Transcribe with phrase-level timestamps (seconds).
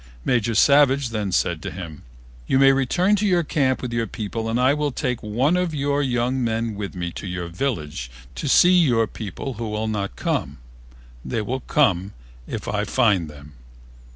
[0.25, 2.01] Major Savage then said to him,
[2.47, 6.01] "You may return to camp with your people and I will take one of your
[6.01, 10.57] young men with me to your village to see your people who will not come.
[11.23, 12.13] They will come
[12.47, 13.53] if I find them."